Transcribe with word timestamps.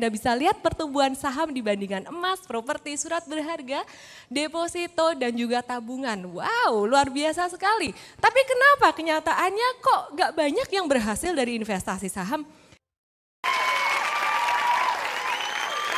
Anda 0.00 0.08
bisa 0.08 0.32
lihat 0.32 0.64
pertumbuhan 0.64 1.12
saham 1.12 1.52
dibandingkan 1.52 2.08
emas, 2.08 2.40
properti, 2.48 2.96
surat 2.96 3.20
berharga, 3.28 3.84
deposito, 4.32 5.12
dan 5.12 5.28
juga 5.36 5.60
tabungan. 5.60 6.16
Wow, 6.24 6.88
luar 6.88 7.12
biasa 7.12 7.52
sekali. 7.52 7.92
Tapi 8.16 8.40
kenapa 8.48 8.96
kenyataannya 8.96 9.68
kok 9.84 10.02
gak 10.16 10.32
banyak 10.32 10.68
yang 10.72 10.88
berhasil 10.88 11.36
dari 11.36 11.60
investasi 11.60 12.08
saham? 12.08 12.48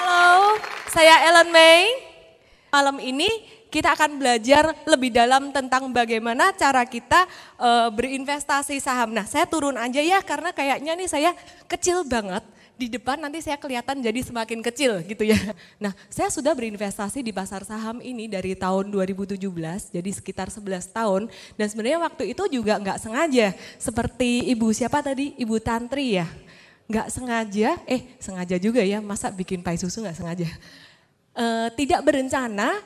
Halo, 0.02 0.58
saya 0.90 1.22
Ellen 1.30 1.54
May. 1.54 1.86
Malam 2.74 2.98
ini 2.98 3.30
kita 3.70 3.94
akan 3.94 4.18
belajar 4.18 4.74
lebih 4.82 5.14
dalam 5.14 5.54
tentang 5.54 5.94
bagaimana 5.94 6.50
cara 6.58 6.82
kita 6.90 7.22
uh, 7.54 7.86
berinvestasi 7.94 8.82
saham. 8.82 9.14
Nah, 9.14 9.30
saya 9.30 9.46
turun 9.46 9.78
aja 9.78 10.02
ya 10.02 10.18
karena 10.26 10.50
kayaknya 10.50 10.98
nih 10.98 11.06
saya 11.06 11.30
kecil 11.70 12.02
banget 12.02 12.42
di 12.82 12.98
depan 12.98 13.14
nanti 13.22 13.38
saya 13.38 13.54
kelihatan 13.54 14.02
jadi 14.02 14.20
semakin 14.26 14.58
kecil 14.58 14.98
gitu 15.06 15.22
ya. 15.22 15.38
Nah 15.78 15.94
saya 16.10 16.26
sudah 16.34 16.50
berinvestasi 16.50 17.22
di 17.22 17.30
pasar 17.30 17.62
saham 17.62 18.02
ini 18.02 18.26
dari 18.26 18.58
tahun 18.58 18.90
2017 18.90 19.38
jadi 19.94 20.10
sekitar 20.10 20.50
11 20.50 20.90
tahun. 20.90 21.22
Dan 21.54 21.66
sebenarnya 21.70 22.02
waktu 22.02 22.34
itu 22.34 22.42
juga 22.50 22.82
nggak 22.82 22.98
sengaja. 22.98 23.54
Seperti 23.78 24.50
ibu 24.50 24.74
siapa 24.74 24.98
tadi? 24.98 25.38
Ibu 25.38 25.62
Tantri 25.62 26.18
ya? 26.18 26.26
Nggak 26.90 27.06
sengaja? 27.14 27.78
Eh 27.86 28.02
sengaja 28.18 28.58
juga 28.58 28.82
ya. 28.82 28.98
Masa 28.98 29.30
bikin 29.30 29.62
pai 29.62 29.78
susu 29.78 30.02
nggak 30.02 30.18
sengaja? 30.18 30.48
E, 31.38 31.46
tidak 31.78 32.02
berencana 32.02 32.82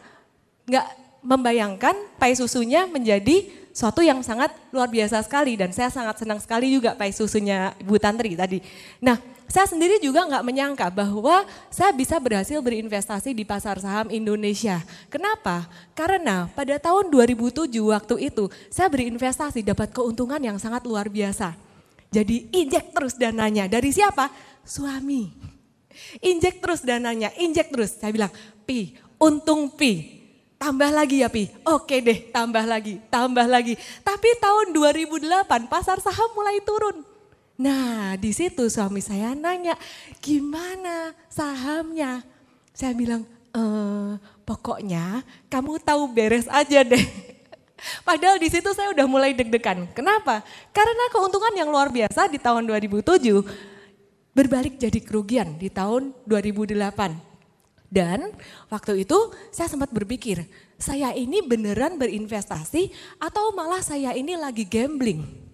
nggak 0.69 0.87
membayangkan 1.25 1.97
pai 2.21 2.37
susunya 2.37 2.85
menjadi 2.85 3.49
suatu 3.77 4.01
yang 4.01 4.25
sangat 4.25 4.57
luar 4.73 4.89
biasa 4.89 5.21
sekali 5.21 5.53
dan 5.61 5.69
saya 5.69 5.93
sangat 5.93 6.25
senang 6.25 6.41
sekali 6.41 6.73
juga 6.73 6.97
pai 6.97 7.13
susunya 7.13 7.77
ibu 7.77 8.01
Tantri 8.01 8.33
tadi. 8.33 8.65
Nah 9.05 9.21
saya 9.45 9.69
sendiri 9.69 10.01
juga 10.01 10.25
nggak 10.25 10.41
menyangka 10.41 10.89
bahwa 10.89 11.45
saya 11.69 11.93
bisa 11.93 12.17
berhasil 12.17 12.57
berinvestasi 12.65 13.37
di 13.37 13.45
pasar 13.45 13.77
saham 13.77 14.09
Indonesia. 14.09 14.81
Kenapa? 15.13 15.69
Karena 15.93 16.49
pada 16.57 16.81
tahun 16.81 17.13
2007 17.13 17.69
waktu 17.93 18.33
itu 18.33 18.49
saya 18.73 18.89
berinvestasi 18.89 19.61
dapat 19.61 19.93
keuntungan 19.93 20.41
yang 20.41 20.57
sangat 20.57 20.81
luar 20.89 21.13
biasa. 21.13 21.53
Jadi 22.09 22.49
injek 22.57 22.97
terus 22.97 23.13
dananya. 23.21 23.69
Dari 23.69 23.93
siapa? 23.93 24.33
Suami. 24.65 25.31
Injek 26.25 26.65
terus 26.65 26.81
dananya, 26.85 27.33
injek 27.37 27.73
terus. 27.73 27.97
Saya 27.97 28.13
bilang, 28.13 28.33
Pi, 28.65 28.97
untung 29.21 29.73
Pi. 29.73 30.26
Tambah 30.67 30.91
lagi 30.91 31.23
ya 31.23 31.31
Pi. 31.31 31.47
Oke 31.63 32.03
deh, 32.03 32.27
tambah 32.35 32.67
lagi, 32.67 32.99
tambah 33.07 33.47
lagi. 33.47 33.79
Tapi 34.03 34.35
tahun 34.43 34.75
2008 34.75 35.71
pasar 35.71 36.03
saham 36.03 36.27
mulai 36.35 36.59
turun 36.59 37.07
Nah 37.55 38.19
di 38.19 38.35
situ 38.35 38.67
suami 38.67 38.99
saya 38.99 39.31
nanya, 39.39 39.79
gimana 40.19 41.15
sahamnya? 41.31 42.19
Saya 42.75 42.99
bilang, 42.99 43.23
e, 43.55 43.63
pokoknya 44.43 45.23
kamu 45.47 45.79
tahu 45.87 46.11
beres 46.11 46.51
aja 46.51 46.83
deh. 46.83 47.07
Padahal 48.09 48.43
di 48.43 48.51
situ 48.51 48.67
saya 48.75 48.91
udah 48.91 49.07
mulai 49.07 49.39
deg-degan. 49.39 49.87
Kenapa? 49.95 50.43
Karena 50.75 51.15
keuntungan 51.15 51.55
yang 51.55 51.71
luar 51.71 51.95
biasa 51.95 52.27
di 52.27 52.43
tahun 52.43 52.67
2007 52.67 53.07
berbalik 54.35 54.83
jadi 54.83 54.99
kerugian 54.99 55.55
di 55.63 55.71
tahun 55.71 56.11
2008. 56.27 57.26
Dan 57.87 58.35
waktu 58.67 59.07
itu 59.07 59.17
saya 59.55 59.71
sempat 59.71 59.95
berpikir, 59.95 60.43
saya 60.77 61.15
ini 61.15 61.41
beneran 61.41 61.97
berinvestasi 61.97 62.91
atau 63.23 63.55
malah 63.55 63.81
saya 63.81 64.13
ini 64.13 64.35
lagi 64.35 64.67
gambling? 64.67 65.47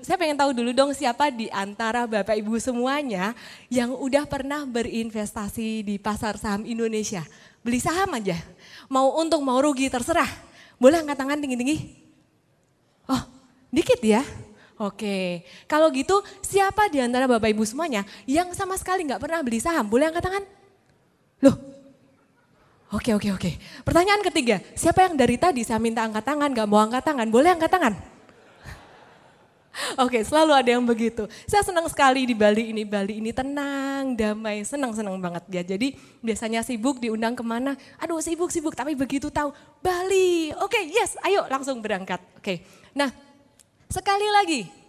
Saya 0.00 0.16
pengen 0.16 0.36
tahu 0.36 0.56
dulu 0.56 0.72
dong 0.72 0.92
siapa 0.96 1.28
di 1.28 1.48
antara 1.52 2.08
Bapak 2.08 2.36
Ibu 2.40 2.56
semuanya 2.56 3.36
yang 3.68 3.92
udah 3.92 4.24
pernah 4.24 4.64
berinvestasi 4.64 5.84
di 5.84 5.96
pasar 6.00 6.40
saham 6.40 6.64
Indonesia. 6.64 7.24
Beli 7.64 7.80
saham 7.80 8.12
aja, 8.16 8.36
mau 8.88 9.16
untung 9.20 9.44
mau 9.44 9.60
rugi 9.60 9.88
terserah. 9.88 10.28
Boleh 10.80 11.00
angkat 11.00 11.16
tangan 11.16 11.40
tinggi-tinggi? 11.40 11.78
Oh 13.08 13.22
dikit 13.72 14.00
ya? 14.00 14.24
Oke, 14.74 15.46
kalau 15.70 15.86
gitu 15.94 16.18
siapa 16.42 16.90
di 16.90 16.98
antara 16.98 17.30
Bapak 17.30 17.46
Ibu 17.46 17.62
semuanya 17.62 18.02
yang 18.26 18.50
sama 18.58 18.74
sekali 18.74 19.06
nggak 19.06 19.22
pernah 19.22 19.40
beli 19.44 19.62
saham? 19.62 19.86
Boleh 19.86 20.10
angkat 20.10 20.26
tangan? 20.26 20.44
Loh, 21.44 21.56
Oke, 22.94 23.10
oke, 23.10 23.28
oke. 23.34 23.50
Pertanyaan 23.82 24.22
ketiga, 24.22 24.62
siapa 24.78 25.02
yang 25.02 25.18
dari 25.18 25.34
tadi 25.34 25.66
saya 25.66 25.82
minta 25.82 26.06
angkat 26.06 26.22
tangan, 26.22 26.46
gak 26.54 26.68
mau 26.70 26.78
angkat 26.78 27.02
tangan, 27.02 27.26
boleh 27.26 27.50
angkat 27.50 27.66
tangan? 27.66 27.94
Oke, 29.98 30.22
selalu 30.22 30.54
ada 30.54 30.70
yang 30.70 30.86
begitu. 30.86 31.26
Saya 31.50 31.66
senang 31.66 31.90
sekali 31.90 32.22
di 32.22 32.34
Bali 32.38 32.70
ini. 32.70 32.86
Bali 32.86 33.18
ini 33.18 33.34
tenang, 33.34 34.14
damai, 34.14 34.62
senang-senang 34.62 35.18
banget 35.18 35.42
ya. 35.50 35.62
Jadi 35.74 35.98
biasanya 36.22 36.62
sibuk 36.62 37.02
diundang 37.02 37.34
ke 37.34 37.42
mana? 37.42 37.74
Aduh 37.98 38.22
sibuk-sibuk, 38.22 38.78
tapi 38.78 38.94
begitu 38.94 39.26
tahu 39.34 39.50
Bali. 39.82 40.54
Oke, 40.62 40.78
yes, 40.86 41.18
ayo 41.26 41.50
langsung 41.50 41.82
berangkat. 41.82 42.22
Oke, 42.38 42.62
nah 42.94 43.10
sekali 43.90 44.30
lagi 44.30 44.83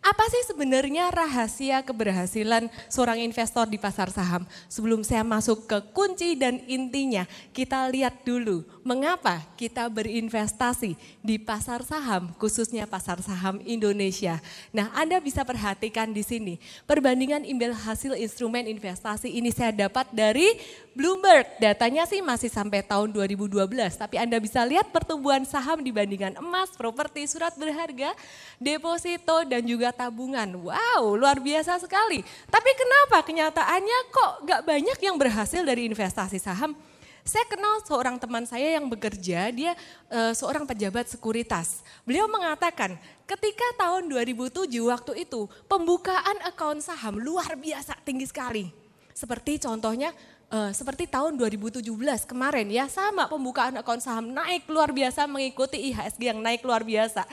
apa 0.00 0.24
sih 0.32 0.48
sebenarnya 0.48 1.12
rahasia 1.12 1.84
keberhasilan 1.84 2.72
seorang 2.88 3.20
investor 3.20 3.68
di 3.68 3.76
pasar 3.76 4.08
saham? 4.08 4.48
Sebelum 4.64 5.04
saya 5.04 5.20
masuk 5.20 5.68
ke 5.68 5.76
kunci 5.92 6.40
dan 6.40 6.56
intinya, 6.64 7.28
kita 7.52 7.84
lihat 7.92 8.24
dulu 8.24 8.64
mengapa 8.80 9.44
kita 9.60 9.92
berinvestasi 9.92 10.96
di 11.20 11.36
pasar 11.36 11.84
saham, 11.84 12.32
khususnya 12.40 12.88
pasar 12.88 13.20
saham 13.20 13.60
Indonesia. 13.68 14.40
Nah, 14.72 14.88
Anda 14.96 15.20
bisa 15.20 15.44
perhatikan 15.44 16.16
di 16.16 16.24
sini, 16.24 16.56
perbandingan 16.88 17.44
imbal 17.44 17.76
hasil 17.76 18.16
instrumen 18.16 18.72
investasi 18.72 19.28
ini 19.28 19.52
saya 19.52 19.68
dapat 19.68 20.08
dari 20.16 20.56
Bloomberg. 20.96 21.46
Datanya 21.60 22.08
sih 22.08 22.24
masih 22.24 22.48
sampai 22.48 22.80
tahun 22.82 23.12
2012, 23.12 23.68
tapi 24.00 24.16
Anda 24.16 24.40
bisa 24.40 24.64
lihat 24.64 24.88
pertumbuhan 24.90 25.44
saham 25.44 25.84
dibandingkan 25.84 26.40
emas, 26.40 26.72
properti, 26.72 27.28
surat 27.28 27.52
berharga, 27.54 28.16
deposito, 28.56 29.44
dan 29.44 29.60
juga 29.62 29.89
tabungan. 29.90 30.48
Wow, 30.56 31.14
luar 31.14 31.38
biasa 31.38 31.78
sekali. 31.82 32.22
Tapi 32.48 32.70
kenapa 32.74 33.22
kenyataannya 33.26 33.98
kok 34.10 34.32
gak 34.46 34.62
banyak 34.66 34.98
yang 35.02 35.16
berhasil 35.18 35.62
dari 35.62 35.86
investasi 35.86 36.38
saham? 36.40 36.74
Saya 37.20 37.44
kenal 37.46 37.84
seorang 37.84 38.16
teman 38.16 38.48
saya 38.48 38.80
yang 38.80 38.88
bekerja, 38.88 39.52
dia 39.52 39.76
uh, 40.08 40.32
seorang 40.32 40.64
pejabat 40.64 41.12
sekuritas. 41.12 41.84
Beliau 42.08 42.24
mengatakan, 42.26 42.96
ketika 43.28 43.66
tahun 43.76 44.08
2007 44.08 44.72
waktu 44.88 45.12
itu 45.28 45.46
pembukaan 45.68 46.40
akun 46.48 46.80
saham 46.80 47.20
luar 47.20 47.54
biasa 47.60 47.94
tinggi 48.02 48.24
sekali. 48.24 48.64
Seperti 49.12 49.60
contohnya 49.60 50.16
uh, 50.50 50.70
seperti 50.74 51.06
tahun 51.06 51.38
2017 51.38 51.86
kemarin 52.26 52.66
ya 52.68 52.90
sama 52.90 53.30
pembukaan 53.30 53.78
akun 53.78 54.02
saham 54.02 54.34
naik 54.34 54.66
luar 54.66 54.90
biasa 54.90 55.24
mengikuti 55.30 55.94
IHSG 55.94 56.20
yang 56.34 56.42
naik 56.42 56.66
luar 56.66 56.82
biasa. 56.82 57.24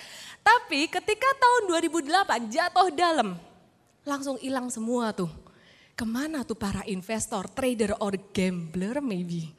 Tapi 0.46 0.88
ketika 0.88 1.30
tahun 1.36 1.62
2008 1.92 2.54
jatuh 2.54 2.88
dalam, 2.94 3.36
langsung 4.08 4.40
hilang 4.40 4.72
semua 4.72 5.12
tuh. 5.12 5.30
Ke 5.98 6.06
mana 6.06 6.46
tuh 6.46 6.54
para 6.54 6.86
investor, 6.86 7.50
trader 7.50 7.98
or 7.98 8.14
gambler 8.30 9.02
maybe? 9.02 9.50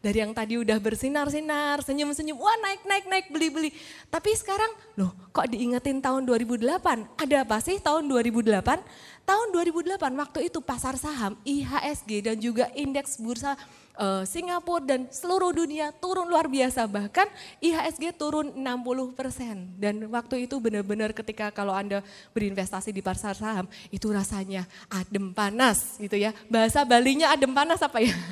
Dari 0.04 0.20
yang 0.20 0.36
tadi 0.36 0.60
udah 0.60 0.76
bersinar-sinar, 0.84 1.80
senyum-senyum, 1.80 2.36
wah 2.36 2.60
naik, 2.60 2.84
naik, 2.84 3.06
naik, 3.08 3.26
beli-beli. 3.32 3.72
Tapi 4.12 4.36
sekarang, 4.36 4.68
loh 5.00 5.16
kok 5.32 5.48
diingetin 5.48 6.04
tahun 6.04 6.28
2008? 6.28 7.24
Ada 7.24 7.48
apa 7.48 7.64
sih 7.64 7.80
tahun 7.80 8.12
2008? 8.12 8.84
Tahun 9.24 9.48
2008 9.56 9.96
waktu 10.20 10.52
itu 10.52 10.60
pasar 10.60 11.00
saham 11.00 11.40
IHSG 11.48 12.20
dan 12.20 12.36
juga 12.36 12.68
indeks 12.76 13.16
bursa 13.16 13.56
uh, 13.98 14.24
Singapura 14.26 14.84
dan 14.84 15.10
seluruh 15.10 15.54
dunia 15.54 15.94
turun 15.98 16.26
luar 16.26 16.50
biasa. 16.50 16.86
Bahkan 16.86 17.28
IHSG 17.62 18.14
turun 18.18 18.54
60 18.54 19.14
persen. 19.18 19.70
Dan 19.78 20.10
waktu 20.10 20.46
itu 20.50 20.58
benar-benar 20.58 21.14
ketika 21.14 21.50
kalau 21.54 21.74
Anda 21.74 22.02
berinvestasi 22.34 22.94
di 22.94 23.02
pasar 23.02 23.38
saham, 23.38 23.66
itu 23.94 24.10
rasanya 24.10 24.66
adem 24.90 25.34
panas 25.34 25.98
gitu 26.02 26.18
ya. 26.18 26.34
Bahasa 26.50 26.86
Balinya 26.86 27.34
adem 27.34 27.52
panas 27.52 27.82
apa 27.82 28.02
ya? 28.02 28.14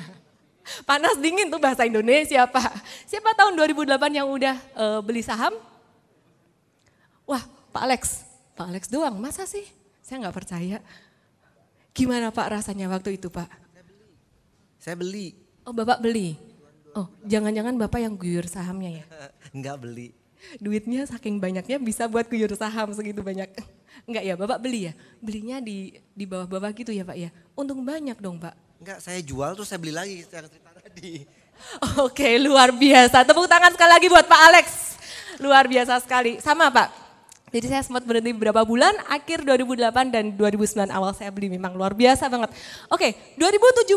Panas 0.86 1.18
dingin 1.18 1.50
tuh 1.50 1.58
bahasa 1.58 1.82
Indonesia 1.82 2.46
Pak. 2.46 2.70
Siapa 3.10 3.34
tahun 3.34 3.58
2008 3.58 3.98
yang 4.14 4.30
udah 4.30 4.54
uh, 4.78 5.00
beli 5.02 5.18
saham? 5.18 5.50
Wah 7.26 7.42
Pak 7.74 7.82
Alex, 7.82 8.02
Pak 8.54 8.70
Alex 8.70 8.86
doang 8.86 9.18
masa 9.18 9.42
sih? 9.42 9.66
Saya 10.06 10.22
nggak 10.22 10.36
percaya. 10.38 10.78
Gimana 11.90 12.30
Pak 12.30 12.46
rasanya 12.62 12.86
waktu 12.86 13.18
itu 13.18 13.26
Pak? 13.26 13.50
Saya 14.78 14.94
beli. 14.94 15.41
Oh 15.62 15.74
Bapak 15.74 16.02
beli? 16.02 16.34
Oh 16.92 17.08
jangan-jangan 17.24 17.78
Bapak 17.78 18.02
yang 18.02 18.14
guyur 18.18 18.44
sahamnya 18.50 19.02
ya? 19.02 19.04
Enggak 19.56 19.78
beli. 19.82 20.10
Duitnya 20.58 21.06
saking 21.06 21.38
banyaknya 21.38 21.78
bisa 21.78 22.10
buat 22.10 22.26
guyur 22.26 22.50
saham 22.58 22.90
segitu 22.90 23.22
banyak. 23.22 23.46
Enggak 24.08 24.24
ya 24.26 24.34
Bapak 24.34 24.58
beli 24.58 24.90
ya? 24.90 24.92
Belinya 25.22 25.62
di 25.62 25.94
di 26.12 26.24
bawah-bawah 26.26 26.74
gitu 26.74 26.90
ya 26.90 27.06
Pak 27.06 27.16
ya? 27.16 27.30
Untung 27.54 27.86
banyak 27.86 28.18
dong 28.18 28.42
Pak. 28.42 28.54
Enggak, 28.82 28.98
saya 28.98 29.22
jual 29.22 29.54
terus 29.54 29.70
saya 29.70 29.78
beli 29.78 29.94
lagi 29.94 30.26
yang 30.26 30.50
cerita 30.50 30.70
tadi. 30.74 31.22
Oke, 32.02 32.34
luar 32.42 32.74
biasa. 32.74 33.22
Tepuk 33.22 33.46
tangan 33.46 33.70
sekali 33.70 33.90
lagi 33.94 34.06
buat 34.10 34.26
Pak 34.26 34.40
Alex. 34.50 34.66
Luar 35.38 35.70
biasa 35.70 36.02
sekali. 36.02 36.42
Sama 36.42 36.66
Pak. 36.74 36.90
Jadi 37.52 37.66
saya 37.68 37.84
sempat 37.84 38.02
berhenti 38.08 38.32
beberapa 38.32 38.64
bulan, 38.64 38.96
akhir 39.12 39.44
2008 39.44 40.08
dan 40.08 40.24
2009 40.40 40.88
awal 40.88 41.12
saya 41.12 41.28
beli 41.28 41.52
memang 41.52 41.76
luar 41.76 41.92
biasa 41.92 42.24
banget. 42.32 42.48
Oke, 42.88 43.12
2017 43.36 43.92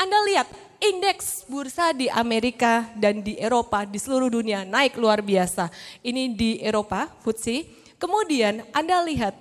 Anda 0.00 0.18
lihat 0.24 0.48
indeks 0.82 1.46
bursa 1.46 1.94
di 1.94 2.10
Amerika 2.10 2.90
dan 2.98 3.22
di 3.22 3.38
Eropa 3.38 3.86
di 3.86 4.02
seluruh 4.02 4.26
dunia 4.26 4.66
naik 4.66 4.98
luar 4.98 5.22
biasa. 5.22 5.70
Ini 6.02 6.34
di 6.34 6.58
Eropa, 6.58 7.06
FTSE. 7.22 7.70
Kemudian 8.02 8.66
Anda 8.74 8.98
lihat 9.06 9.38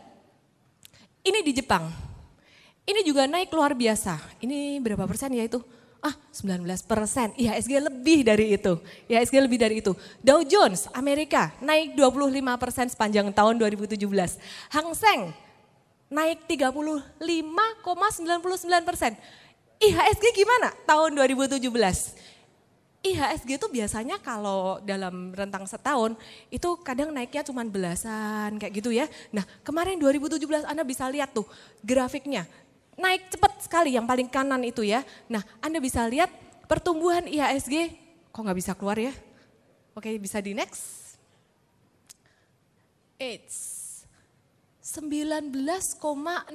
ini 1.25 1.41
di 1.41 1.51
Jepang. 1.57 1.89
Ini 2.85 3.01
juga 3.01 3.25
naik 3.25 3.49
luar 3.49 3.73
biasa. 3.73 4.21
Ini 4.38 4.77
berapa 4.85 5.09
persen 5.09 5.33
ya 5.33 5.41
itu? 5.41 5.57
Ah 6.01 6.17
19 6.33 6.65
persen, 6.89 7.29
IHSG 7.38 7.77
lebih 7.77 8.25
dari 8.25 8.57
itu. 8.57 8.73
IHSG 9.05 9.37
lebih 9.37 9.61
dari 9.61 9.85
itu. 9.85 9.94
Dow 10.21 10.41
Jones 10.41 10.89
Amerika 10.97 11.53
naik 11.61 11.94
25 11.94 12.41
persen 12.57 12.85
sepanjang 12.89 13.29
tahun 13.29 13.61
2017. 13.61 14.01
Hang 14.73 14.89
Seng 14.97 15.29
naik 16.09 16.44
35,99 16.49 17.21
persen. 18.81 19.13
IHSG 19.81 20.25
gimana 20.38 20.69
tahun 20.86 21.18
2017? 21.18 21.57
IHSG 23.01 23.57
itu 23.57 23.68
biasanya 23.74 24.22
kalau 24.22 24.78
dalam 24.86 25.33
rentang 25.33 25.66
setahun 25.66 26.13
itu 26.54 26.69
kadang 26.86 27.10
naiknya 27.10 27.42
cuma 27.42 27.66
belasan 27.66 28.62
kayak 28.62 28.74
gitu 28.78 28.94
ya. 28.94 29.10
Nah 29.33 29.42
kemarin 29.66 29.98
2017 29.98 30.69
Anda 30.69 30.86
bisa 30.86 31.10
lihat 31.10 31.33
tuh 31.33 31.50
grafiknya 31.81 32.45
naik 32.94 33.33
cepat 33.33 33.66
sekali 33.66 33.98
yang 33.98 34.06
paling 34.06 34.30
kanan 34.30 34.62
itu 34.62 34.86
ya. 34.86 35.01
Nah 35.25 35.42
Anda 35.66 35.81
bisa 35.81 36.06
lihat 36.06 36.30
pertumbuhan 36.69 37.25
IHSG, 37.25 37.98
kok 38.30 38.42
nggak 38.45 38.60
bisa 38.62 38.78
keluar 38.78 39.01
ya? 39.01 39.13
Oke 39.98 40.13
bisa 40.22 40.38
di 40.38 40.54
next. 40.54 41.18
It's 43.18 43.81
19,09 44.91 46.51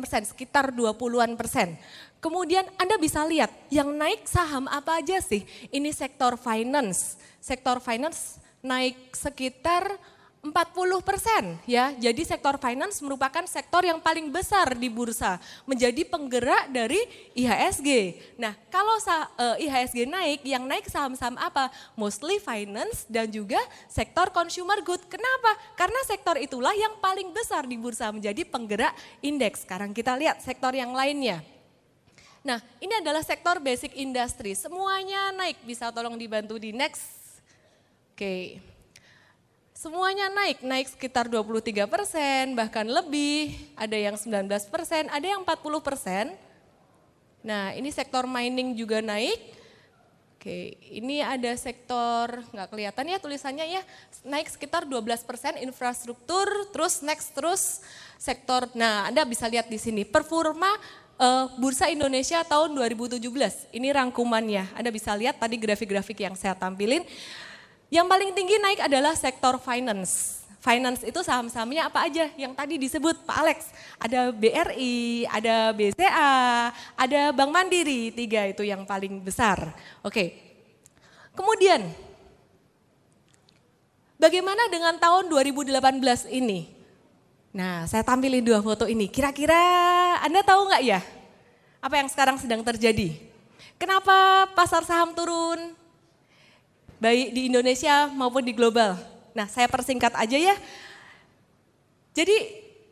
persen, 0.00 0.22
sekitar 0.24 0.72
20-an 0.72 1.36
persen. 1.36 1.76
Kemudian 2.16 2.64
Anda 2.80 2.96
bisa 2.96 3.28
lihat 3.28 3.52
yang 3.68 3.92
naik 3.92 4.24
saham 4.24 4.64
apa 4.72 5.04
aja 5.04 5.20
sih? 5.20 5.44
Ini 5.68 5.92
sektor 5.92 6.40
finance. 6.40 7.20
Sektor 7.44 7.84
finance 7.84 8.40
naik 8.64 9.12
sekitar 9.12 9.84
40 10.38 11.02
persen 11.02 11.58
ya. 11.66 11.90
Jadi 11.98 12.22
sektor 12.22 12.54
finance 12.62 13.02
merupakan 13.02 13.42
sektor 13.50 13.82
yang 13.82 13.98
paling 13.98 14.30
besar 14.30 14.70
di 14.78 14.86
bursa, 14.86 15.42
menjadi 15.66 16.06
penggerak 16.06 16.70
dari 16.70 17.02
IHSG. 17.34 18.14
Nah 18.38 18.54
kalau 18.70 18.94
eh, 19.02 19.66
IHSG 19.66 20.06
naik, 20.06 20.46
yang 20.46 20.62
naik 20.62 20.86
saham-saham 20.86 21.34
apa? 21.42 21.74
Mostly 21.98 22.38
finance 22.38 23.02
dan 23.10 23.26
juga 23.26 23.58
sektor 23.90 24.30
consumer 24.30 24.78
good. 24.86 25.02
Kenapa? 25.10 25.58
Karena 25.74 25.98
sektor 26.06 26.38
itulah 26.38 26.72
yang 26.74 27.02
paling 27.02 27.34
besar 27.34 27.66
di 27.66 27.74
bursa 27.74 28.14
menjadi 28.14 28.46
penggerak 28.46 28.94
indeks. 29.18 29.66
Sekarang 29.66 29.90
kita 29.90 30.14
lihat 30.14 30.38
sektor 30.38 30.70
yang 30.70 30.94
lainnya. 30.94 31.42
Nah 32.46 32.62
ini 32.78 32.94
adalah 32.94 33.26
sektor 33.26 33.58
basic 33.58 33.90
industry, 33.98 34.54
semuanya 34.54 35.34
naik. 35.34 35.58
Bisa 35.66 35.90
tolong 35.90 36.14
dibantu 36.14 36.62
di 36.62 36.70
next. 36.70 37.02
Oke. 38.14 38.22
Okay. 38.22 38.77
Semuanya 39.78 40.26
naik, 40.26 40.58
naik 40.66 40.90
sekitar 40.90 41.30
23 41.30 41.86
persen, 41.86 42.58
bahkan 42.58 42.82
lebih, 42.82 43.54
ada 43.78 43.94
yang 43.94 44.18
19 44.18 44.50
persen, 44.74 45.06
ada 45.06 45.22
yang 45.22 45.46
40 45.46 45.78
persen. 45.78 46.34
Nah 47.46 47.70
ini 47.78 47.86
sektor 47.94 48.26
mining 48.26 48.74
juga 48.74 48.98
naik. 48.98 49.38
Oke, 50.34 50.74
ini 50.82 51.22
ada 51.22 51.54
sektor, 51.54 52.42
nggak 52.50 52.74
kelihatan 52.74 53.06
ya 53.06 53.22
tulisannya 53.22 53.78
ya, 53.78 53.82
naik 54.26 54.50
sekitar 54.50 54.82
12 54.82 54.98
persen 55.22 55.54
infrastruktur, 55.62 56.50
terus 56.74 56.98
next 56.98 57.30
terus 57.38 57.78
sektor, 58.18 58.66
nah 58.74 59.06
Anda 59.06 59.22
bisa 59.22 59.46
lihat 59.46 59.70
di 59.70 59.78
sini, 59.78 60.02
performa 60.02 60.74
uh, 61.22 61.54
Bursa 61.54 61.86
Indonesia 61.86 62.42
tahun 62.42 62.74
2017, 62.74 63.22
ini 63.70 63.88
rangkumannya, 63.94 64.74
Anda 64.74 64.90
bisa 64.90 65.14
lihat 65.14 65.38
tadi 65.38 65.54
grafik-grafik 65.54 66.18
yang 66.18 66.34
saya 66.34 66.58
tampilin, 66.58 67.06
yang 67.88 68.04
paling 68.04 68.36
tinggi 68.36 68.56
naik 68.60 68.84
adalah 68.84 69.16
sektor 69.16 69.56
finance. 69.56 70.44
Finance 70.58 71.06
itu 71.06 71.20
saham-sahamnya 71.24 71.88
apa 71.88 72.04
aja 72.04 72.28
yang 72.36 72.52
tadi 72.52 72.76
disebut 72.76 73.24
Pak 73.24 73.36
Alex. 73.40 73.58
Ada 73.96 74.34
BRI, 74.34 75.24
ada 75.24 75.72
BCA, 75.72 76.34
ada 76.98 77.20
Bank 77.32 77.50
Mandiri, 77.54 78.12
tiga 78.12 78.44
itu 78.44 78.66
yang 78.66 78.84
paling 78.84 79.22
besar. 79.22 79.72
Oke, 80.02 80.34
kemudian 81.32 81.86
bagaimana 84.18 84.66
dengan 84.68 84.98
tahun 84.98 85.30
2018 85.30 86.26
ini? 86.34 86.74
Nah 87.54 87.88
saya 87.88 88.04
tampilin 88.04 88.44
dua 88.44 88.60
foto 88.60 88.84
ini, 88.84 89.08
kira-kira 89.08 89.56
Anda 90.20 90.44
tahu 90.44 90.68
nggak 90.68 90.82
ya 90.84 91.00
apa 91.78 91.94
yang 92.02 92.10
sekarang 92.10 92.36
sedang 92.42 92.66
terjadi? 92.66 93.14
Kenapa 93.78 94.50
pasar 94.58 94.82
saham 94.82 95.14
turun? 95.14 95.77
Baik 96.98 97.34
di 97.34 97.50
Indonesia 97.50 98.10
maupun 98.10 98.42
di 98.42 98.52
global. 98.54 98.98
Nah, 99.34 99.46
saya 99.46 99.70
persingkat 99.70 100.14
aja 100.14 100.38
ya. 100.38 100.54
Jadi 102.14 102.34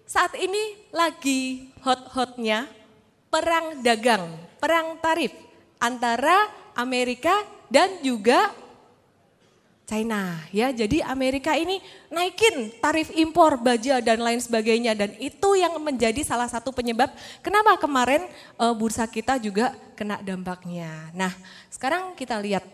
saat 0.06 0.38
ini 0.38 0.86
lagi 0.94 1.74
hot-hotnya 1.82 2.70
perang 3.26 3.82
dagang, 3.82 4.30
perang 4.62 4.96
tarif 5.02 5.34
antara 5.82 6.46
Amerika 6.78 7.42
dan 7.66 7.98
juga 8.00 8.54
China 9.86 10.42
ya. 10.50 10.74
Jadi 10.74 10.98
Amerika 11.02 11.54
ini 11.54 11.78
naikin 12.10 12.74
tarif 12.82 13.10
impor 13.14 13.58
baja 13.58 14.02
dan 14.02 14.18
lain 14.18 14.42
sebagainya 14.42 14.98
dan 14.98 15.14
itu 15.22 15.54
yang 15.54 15.78
menjadi 15.78 16.26
salah 16.26 16.50
satu 16.50 16.74
penyebab 16.74 17.10
kenapa 17.38 17.78
kemarin 17.78 18.26
uh, 18.58 18.74
bursa 18.74 19.06
kita 19.06 19.38
juga 19.38 19.74
kena 19.94 20.18
dampaknya. 20.22 21.10
Nah, 21.14 21.30
sekarang 21.70 22.18
kita 22.18 22.38
lihat 22.42 22.66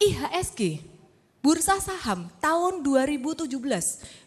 IHSG, 0.00 0.80
bursa 1.44 1.76
saham 1.76 2.32
tahun 2.40 2.80
2017, 2.80 3.52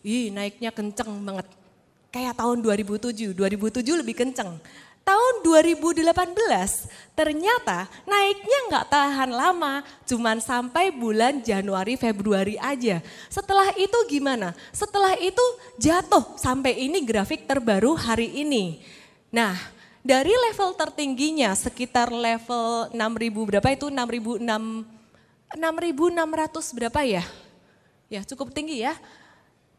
ih 0.05 0.29
naiknya 0.29 0.69
kenceng 0.69 1.09
banget. 1.25 1.49
Kayak 2.13 2.37
tahun 2.37 2.61
2007, 2.61 3.33
2007 3.33 3.81
lebih 4.05 4.13
kenceng. 4.13 4.61
Tahun 5.03 5.33
2018 5.41 6.13
ternyata 7.17 7.89
naiknya 8.05 8.59
nggak 8.69 8.85
tahan 8.85 9.31
lama, 9.33 9.81
cuman 10.05 10.37
sampai 10.37 10.93
bulan 10.93 11.41
Januari 11.41 11.97
Februari 11.97 12.55
aja. 12.61 13.01
Setelah 13.25 13.73
itu 13.73 13.97
gimana? 14.05 14.53
Setelah 14.69 15.17
itu 15.17 15.41
jatuh 15.81 16.37
sampai 16.37 16.85
ini 16.85 17.01
grafik 17.01 17.49
terbaru 17.49 17.97
hari 17.97 18.29
ini. 18.45 18.77
Nah, 19.33 19.57
dari 20.05 20.31
level 20.31 20.77
tertingginya 20.77 21.57
sekitar 21.57 22.13
level 22.13 22.93
6000 22.93 23.49
berapa 23.49 23.67
itu 23.73 23.89
6006 23.89 25.02
6.600 25.55 26.75
berapa 26.77 26.99
ya? 27.05 27.23
Ya 28.11 28.21
cukup 28.25 28.53
tinggi 28.53 28.83
ya. 28.83 28.93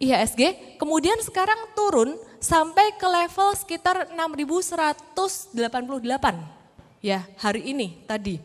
IHSG, 0.02 0.74
kemudian 0.76 1.16
sekarang 1.22 1.70
turun 1.78 2.18
sampai 2.42 2.98
ke 2.98 3.06
level 3.06 3.54
sekitar 3.54 4.10
6.188 4.10 5.54
ya 6.98 7.22
hari 7.38 7.62
ini 7.70 8.02
tadi. 8.08 8.42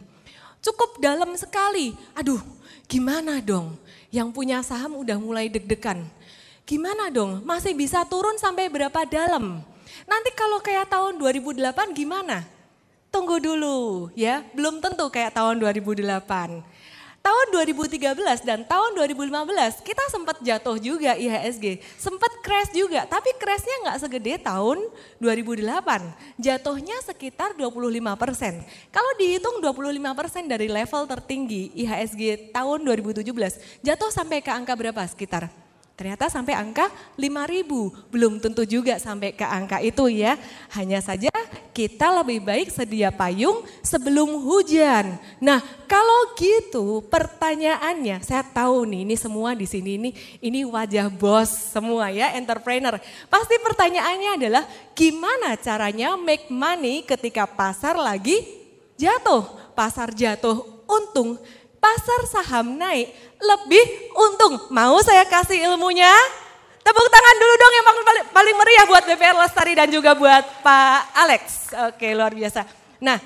Cukup 0.60 1.00
dalam 1.00 1.34
sekali. 1.40 1.96
Aduh, 2.14 2.44
gimana 2.86 3.40
dong? 3.40 3.80
Yang 4.12 4.30
punya 4.36 4.60
saham 4.62 5.00
udah 5.00 5.18
mulai 5.18 5.48
deg-degan. 5.48 6.04
Gimana 6.70 7.10
dong? 7.10 7.42
Masih 7.48 7.74
bisa 7.74 8.06
turun 8.06 8.38
sampai 8.38 8.70
berapa 8.70 9.08
dalam? 9.08 9.66
Nanti 10.06 10.30
kalau 10.38 10.62
kayak 10.62 10.92
tahun 10.92 11.18
2008 11.18 11.98
gimana? 11.98 12.46
Tunggu 13.10 13.42
dulu 13.42 14.14
ya, 14.14 14.46
belum 14.54 14.86
tentu 14.86 15.10
kayak 15.10 15.34
tahun 15.34 15.58
2008. 15.58 16.62
Tahun 17.30 17.62
2013 17.62 18.42
dan 18.42 18.66
tahun 18.66 18.98
2015 19.06 19.86
kita 19.86 20.02
sempat 20.10 20.42
jatuh 20.42 20.82
juga 20.82 21.14
IHSG, 21.14 21.78
sempat 22.02 22.34
crash 22.42 22.74
juga, 22.74 23.06
tapi 23.06 23.30
crashnya 23.38 23.86
nggak 23.86 24.02
segede 24.02 24.42
tahun 24.42 24.90
2008, 25.22 26.42
jatuhnya 26.42 26.98
sekitar 27.06 27.54
25 27.54 27.70
persen. 28.18 28.66
Kalau 28.90 29.14
dihitung 29.22 29.62
25 29.62 29.94
persen 30.18 30.50
dari 30.50 30.74
level 30.74 31.06
tertinggi 31.06 31.70
IHSG 31.78 32.50
tahun 32.50 32.82
2017, 32.98 33.22
jatuh 33.86 34.10
sampai 34.10 34.42
ke 34.42 34.50
angka 34.50 34.74
berapa 34.74 35.06
sekitar? 35.06 35.69
Ternyata 36.00 36.32
sampai 36.32 36.56
angka 36.56 36.88
5000, 37.20 37.68
belum 38.08 38.40
tentu 38.40 38.64
juga 38.64 38.96
sampai 38.96 39.36
ke 39.36 39.44
angka 39.44 39.84
itu 39.84 40.08
ya. 40.08 40.40
Hanya 40.72 41.04
saja 41.04 41.28
kita 41.76 42.24
lebih 42.24 42.40
baik 42.40 42.72
sedia 42.72 43.12
payung 43.12 43.68
sebelum 43.84 44.40
hujan. 44.48 45.20
Nah, 45.44 45.60
kalau 45.92 46.40
gitu 46.40 47.04
pertanyaannya, 47.04 48.24
saya 48.24 48.48
tahu 48.48 48.88
nih 48.88 49.04
ini 49.04 49.16
semua 49.20 49.52
di 49.52 49.68
sini 49.68 50.00
ini 50.00 50.10
ini 50.40 50.64
wajah 50.64 51.12
bos 51.12 51.52
semua 51.76 52.08
ya, 52.16 52.32
entrepreneur. 52.32 52.96
Pasti 53.28 53.60
pertanyaannya 53.60 54.40
adalah 54.40 54.64
gimana 54.96 55.60
caranya 55.60 56.16
make 56.16 56.48
money 56.48 57.04
ketika 57.04 57.44
pasar 57.44 58.00
lagi 58.00 58.40
jatuh? 58.96 59.44
Pasar 59.76 60.16
jatuh 60.16 60.64
untung 60.88 61.36
pasar 61.80 62.22
saham 62.28 62.76
naik 62.76 63.10
lebih 63.40 63.86
untung. 64.14 64.56
Mau 64.70 65.00
saya 65.02 65.26
kasih 65.26 65.72
ilmunya? 65.72 66.12
Tepuk 66.80 67.08
tangan 67.12 67.36
dulu 67.40 67.54
dong 67.60 67.74
yang 67.76 67.86
paling, 67.86 68.06
paling 68.32 68.56
meriah 68.56 68.86
buat 68.88 69.04
BPR 69.04 69.38
Lestari 69.40 69.74
dan 69.76 69.90
juga 69.92 70.16
buat 70.16 70.64
Pak 70.64 71.00
Alex. 71.16 71.44
Oke 71.92 72.12
luar 72.16 72.32
biasa. 72.32 72.64
Nah, 73.04 73.20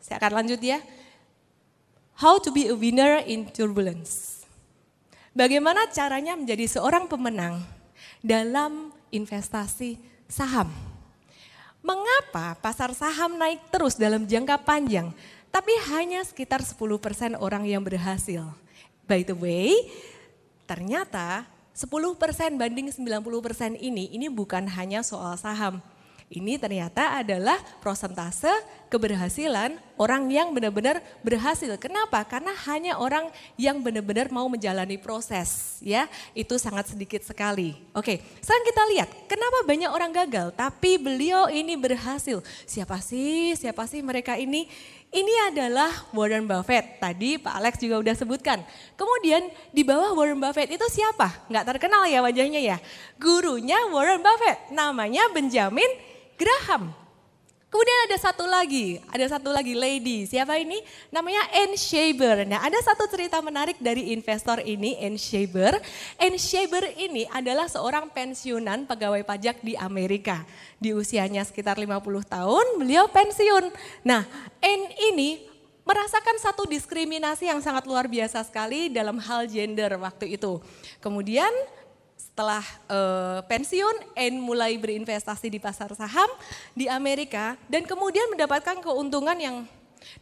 saya 0.00 0.16
akan 0.20 0.42
lanjut 0.42 0.60
ya. 0.60 0.80
How 2.20 2.36
to 2.42 2.52
be 2.52 2.68
a 2.68 2.76
winner 2.76 3.24
in 3.24 3.48
turbulence. 3.48 4.44
Bagaimana 5.30 5.86
caranya 5.88 6.34
menjadi 6.34 6.66
seorang 6.66 7.06
pemenang 7.06 7.62
dalam 8.20 8.90
investasi 9.14 9.96
saham? 10.26 10.68
Mengapa 11.80 12.58
pasar 12.60 12.92
saham 12.92 13.40
naik 13.40 13.72
terus 13.72 13.96
dalam 13.96 14.28
jangka 14.28 14.60
panjang? 14.60 15.14
Tapi 15.50 15.74
hanya 15.90 16.22
sekitar 16.22 16.62
10% 16.62 17.34
orang 17.38 17.66
yang 17.66 17.82
berhasil. 17.82 18.46
By 19.10 19.26
the 19.26 19.34
way, 19.34 19.90
ternyata 20.70 21.46
10% 21.74 21.90
banding 22.54 22.94
90% 22.94 23.74
ini, 23.82 24.14
ini 24.14 24.30
bukan 24.30 24.70
hanya 24.70 25.02
soal 25.02 25.34
saham. 25.34 25.82
Ini 26.30 26.62
ternyata 26.62 27.18
adalah 27.18 27.58
prosentase 27.82 28.54
keberhasilan 28.86 29.74
orang 29.98 30.30
yang 30.30 30.54
benar-benar 30.54 31.02
berhasil. 31.26 31.74
Kenapa? 31.74 32.22
Karena 32.22 32.54
hanya 32.70 33.02
orang 33.02 33.34
yang 33.58 33.82
benar-benar 33.82 34.30
mau 34.30 34.46
menjalani 34.46 34.94
proses, 34.94 35.82
ya. 35.82 36.06
Itu 36.30 36.54
sangat 36.54 36.94
sedikit 36.94 37.26
sekali. 37.26 37.74
Oke, 37.98 38.22
sekarang 38.38 38.62
kita 38.62 38.82
lihat 38.94 39.08
kenapa 39.26 39.58
banyak 39.66 39.90
orang 39.90 40.14
gagal 40.14 40.54
tapi 40.54 41.02
beliau 41.02 41.50
ini 41.50 41.74
berhasil. 41.74 42.38
Siapa 42.62 43.02
sih? 43.02 43.58
Siapa 43.58 43.90
sih 43.90 43.98
mereka 43.98 44.38
ini? 44.38 44.70
Ini 45.10 45.50
adalah 45.50 45.90
Warren 46.14 46.46
Buffett. 46.46 47.02
Tadi 47.02 47.34
Pak 47.34 47.58
Alex 47.58 47.82
juga 47.82 47.98
udah 47.98 48.14
sebutkan. 48.14 48.62
Kemudian 48.94 49.42
di 49.74 49.82
bawah 49.82 50.14
Warren 50.14 50.38
Buffett 50.38 50.70
itu 50.70 50.86
siapa? 50.86 51.50
Nggak 51.50 51.66
terkenal 51.66 52.06
ya 52.06 52.22
wajahnya 52.22 52.62
ya. 52.62 52.78
Gurunya 53.18 53.90
Warren 53.90 54.22
Buffett. 54.22 54.70
Namanya 54.70 55.26
Benjamin 55.34 55.90
Graham. 56.38 56.99
Kemudian 57.70 57.98
ada 58.10 58.18
satu 58.18 58.50
lagi, 58.50 58.98
ada 59.14 59.26
satu 59.30 59.54
lagi 59.54 59.78
lady. 59.78 60.26
Siapa 60.26 60.58
ini? 60.58 60.82
Namanya 61.14 61.46
Anne 61.54 61.78
Shaber. 61.78 62.42
Nah, 62.42 62.66
ada 62.66 62.74
satu 62.82 63.06
cerita 63.06 63.38
menarik 63.38 63.78
dari 63.78 64.10
investor 64.10 64.58
ini, 64.58 64.98
Anne 64.98 65.14
Shaber. 65.14 65.78
Anne 66.18 66.34
Shaber 66.34 66.82
ini 66.98 67.30
adalah 67.30 67.70
seorang 67.70 68.10
pensiunan 68.10 68.90
pegawai 68.90 69.22
pajak 69.22 69.62
di 69.62 69.78
Amerika. 69.78 70.42
Di 70.82 70.90
usianya 70.90 71.46
sekitar 71.46 71.78
50 71.78 72.02
tahun, 72.26 72.66
beliau 72.74 73.06
pensiun. 73.06 73.70
Nah, 74.02 74.26
Anne 74.58 74.90
ini 75.14 75.38
merasakan 75.86 76.42
satu 76.42 76.66
diskriminasi 76.66 77.54
yang 77.54 77.62
sangat 77.62 77.86
luar 77.86 78.10
biasa 78.10 78.42
sekali 78.42 78.90
dalam 78.90 79.22
hal 79.22 79.46
gender 79.46 79.94
waktu 79.94 80.34
itu. 80.34 80.58
Kemudian 80.98 81.54
setelah 82.30 82.64
uh, 82.88 83.44
pensiun, 83.44 84.16
Anne 84.16 84.40
mulai 84.40 84.78
berinvestasi 84.78 85.50
di 85.50 85.60
pasar 85.60 85.92
saham 85.92 86.30
di 86.72 86.88
Amerika 86.88 87.58
dan 87.68 87.84
kemudian 87.84 88.32
mendapatkan 88.32 88.80
keuntungan 88.80 89.36
yang 89.36 89.68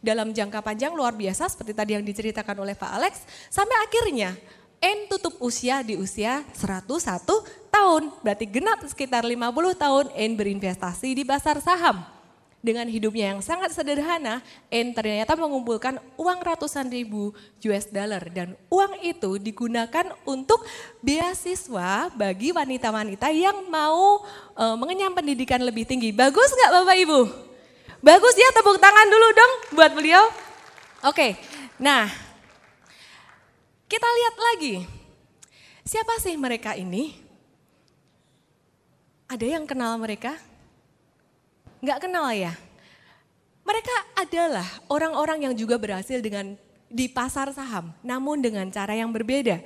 dalam 0.03 0.35
jangka 0.35 0.59
panjang 0.59 0.91
luar 0.91 1.15
biasa 1.15 1.47
seperti 1.47 1.71
tadi 1.71 1.95
yang 1.95 2.03
diceritakan 2.03 2.59
oleh 2.59 2.75
Pak 2.75 2.91
Alex 2.91 3.23
sampai 3.47 3.77
akhirnya 3.87 4.35
N 4.83 5.07
tutup 5.07 5.39
usia 5.39 5.79
di 5.79 5.95
usia 5.95 6.43
101 6.57 7.23
tahun. 7.71 8.03
Berarti 8.19 8.45
genap 8.51 8.83
sekitar 8.83 9.23
50 9.23 9.39
tahun 9.79 10.05
N 10.11 10.31
berinvestasi 10.35 11.15
di 11.15 11.23
pasar 11.23 11.63
saham. 11.63 12.03
Dengan 12.59 12.91
hidupnya 12.91 13.31
yang 13.31 13.39
sangat 13.39 13.71
sederhana, 13.71 14.43
N 14.67 14.91
ternyata 14.91 15.31
mengumpulkan 15.39 15.95
uang 16.19 16.39
ratusan 16.43 16.91
ribu 16.91 17.31
US 17.63 17.87
dollar 17.87 18.19
dan 18.27 18.59
uang 18.67 18.99
itu 18.99 19.39
digunakan 19.39 20.11
untuk 20.27 20.67
beasiswa 20.99 22.11
bagi 22.11 22.51
wanita-wanita 22.51 23.31
yang 23.31 23.63
mau 23.71 24.27
e, 24.59 24.65
mengenyam 24.75 25.15
pendidikan 25.15 25.63
lebih 25.63 25.87
tinggi. 25.87 26.11
Bagus 26.11 26.51
nggak 26.51 26.71
Bapak 26.83 26.97
Ibu? 26.99 27.19
Bagus 28.03 28.35
ya 28.35 28.51
tepuk 28.51 28.75
tangan 28.75 29.07
dulu 29.07 29.27
dong 29.31 29.53
buat 29.79 29.91
beliau. 29.95 30.23
Oke, 31.07 31.39
nah 31.79 32.11
kita 33.87 34.07
lihat 34.07 34.35
lagi. 34.35 34.75
Siapa 35.87 36.19
sih 36.19 36.35
mereka 36.35 36.75
ini? 36.75 37.15
Ada 39.31 39.47
yang 39.47 39.63
kenal 39.63 39.95
mereka? 39.95 40.35
Nggak 41.79 41.99
kenal 42.07 42.27
ya? 42.35 42.53
Mereka 43.63 43.95
adalah 44.17 44.67
orang-orang 44.89 45.47
yang 45.47 45.53
juga 45.55 45.79
berhasil 45.79 46.19
dengan 46.19 46.57
di 46.89 47.05
pasar 47.05 47.53
saham, 47.53 47.93
namun 48.01 48.41
dengan 48.41 48.65
cara 48.73 48.97
yang 48.97 49.13
berbeda. 49.13 49.61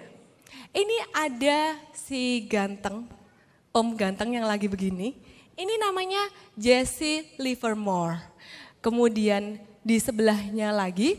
Ini 0.75 0.97
ada 1.15 1.79
si 1.95 2.43
ganteng, 2.45 3.07
om 3.71 3.87
ganteng 3.95 4.35
yang 4.35 4.45
lagi 4.45 4.67
begini. 4.67 5.15
Ini 5.53 5.73
namanya 5.79 6.19
Jesse 6.57 7.29
Livermore. 7.39 8.19
Kemudian 8.83 9.57
di 9.79 9.97
sebelahnya 10.01 10.75
lagi 10.75 11.15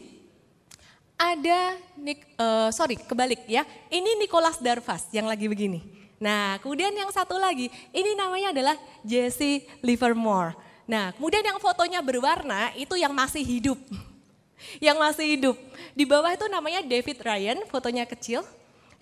ada 1.14 1.78
Nick, 1.96 2.26
uh, 2.36 2.68
sorry 2.68 3.00
kebalik 3.00 3.46
ya. 3.48 3.64
Ini 3.88 4.20
Nicholas 4.20 4.60
Darvas 4.60 5.08
yang 5.14 5.24
lagi 5.24 5.48
begini. 5.48 5.80
Nah 6.20 6.60
kemudian 6.60 6.92
yang 6.92 7.08
satu 7.14 7.38
lagi, 7.40 7.72
ini 7.94 8.12
namanya 8.12 8.52
adalah 8.52 8.76
Jesse 9.06 9.64
Livermore. 9.80 10.63
Nah, 10.84 11.16
kemudian 11.16 11.44
yang 11.44 11.56
fotonya 11.60 12.04
berwarna 12.04 12.72
itu 12.76 12.92
yang 12.96 13.12
masih 13.12 13.40
hidup. 13.40 13.78
yang 14.84 15.00
masih 15.00 15.36
hidup. 15.36 15.56
Di 15.96 16.04
bawah 16.04 16.32
itu 16.32 16.44
namanya 16.48 16.84
David 16.84 17.18
Ryan, 17.20 17.58
fotonya 17.68 18.04
kecil. 18.04 18.44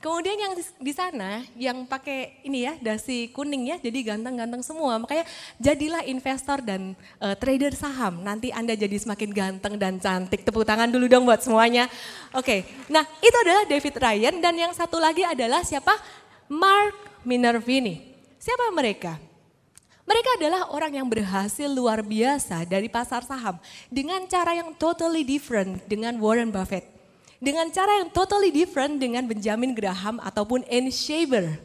Kemudian 0.02 0.34
yang 0.34 0.58
di 0.58 0.90
sana 0.90 1.46
yang 1.54 1.86
pakai 1.86 2.42
ini 2.42 2.66
ya 2.66 2.74
dasi 2.82 3.30
kuning 3.30 3.70
ya, 3.70 3.78
jadi 3.78 4.10
ganteng-ganteng 4.10 4.58
semua. 4.58 4.98
Makanya 4.98 5.22
jadilah 5.62 6.02
investor 6.02 6.58
dan 6.58 6.98
uh, 7.22 7.38
trader 7.38 7.70
saham. 7.70 8.18
Nanti 8.18 8.50
Anda 8.50 8.74
jadi 8.74 8.98
semakin 8.98 9.30
ganteng 9.30 9.78
dan 9.78 10.02
cantik. 10.02 10.42
Tepuk 10.42 10.66
tangan 10.66 10.90
dulu 10.90 11.06
dong 11.06 11.22
buat 11.22 11.38
semuanya. 11.46 11.86
Oke, 12.34 12.66
okay. 12.66 12.90
nah 12.90 13.06
itu 13.22 13.36
adalah 13.46 13.62
David 13.62 13.94
Ryan 13.94 14.34
dan 14.42 14.54
yang 14.58 14.72
satu 14.74 14.98
lagi 14.98 15.22
adalah 15.22 15.62
siapa? 15.62 15.94
Mark 16.50 17.22
Minervini. 17.22 18.02
Siapa 18.42 18.74
mereka? 18.74 19.31
Mereka 20.12 20.44
adalah 20.44 20.68
orang 20.76 20.92
yang 21.00 21.08
berhasil 21.08 21.72
luar 21.72 22.04
biasa 22.04 22.68
dari 22.68 22.84
pasar 22.84 23.24
saham 23.24 23.56
dengan 23.88 24.20
cara 24.28 24.52
yang 24.52 24.76
totally 24.76 25.24
different 25.24 25.80
dengan 25.88 26.20
Warren 26.20 26.52
Buffett. 26.52 26.84
Dengan 27.40 27.72
cara 27.72 27.96
yang 27.96 28.12
totally 28.12 28.52
different 28.52 29.00
dengan 29.00 29.24
Benjamin 29.24 29.72
Graham 29.72 30.20
ataupun 30.20 30.68
Anne 30.68 30.92
Shaver. 30.92 31.56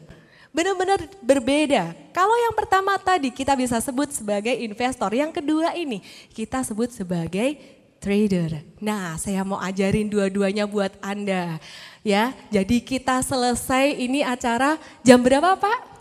Benar-benar 0.48 0.96
berbeda. 1.20 1.92
Kalau 2.16 2.32
yang 2.40 2.56
pertama 2.56 2.96
tadi 2.96 3.28
kita 3.28 3.52
bisa 3.52 3.84
sebut 3.84 4.16
sebagai 4.16 4.56
investor, 4.56 5.12
yang 5.12 5.28
kedua 5.28 5.76
ini 5.76 6.00
kita 6.32 6.64
sebut 6.64 6.88
sebagai 6.88 7.60
trader. 8.00 8.64
Nah, 8.80 9.20
saya 9.20 9.44
mau 9.44 9.60
ajarin 9.60 10.08
dua-duanya 10.08 10.64
buat 10.64 10.96
Anda. 11.04 11.60
Ya, 12.00 12.32
jadi 12.48 12.80
kita 12.80 13.20
selesai 13.20 13.92
ini 13.92 14.24
acara 14.24 14.80
jam 15.04 15.20
berapa, 15.20 15.52
Pak? 15.52 15.97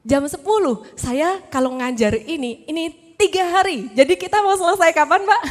Jam 0.00 0.24
10. 0.24 0.40
Saya 0.96 1.44
kalau 1.52 1.76
ngajar 1.76 2.16
ini, 2.16 2.64
ini 2.64 2.88
tiga 3.20 3.44
hari. 3.52 3.92
Jadi 3.92 4.16
kita 4.16 4.40
mau 4.40 4.56
selesai 4.56 4.96
kapan, 4.96 5.24
Pak? 5.28 5.42